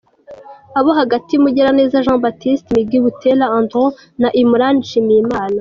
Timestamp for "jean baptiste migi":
2.05-2.99